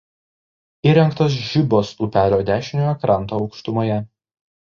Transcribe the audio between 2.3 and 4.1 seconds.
dešiniojo kranto aukštumoje.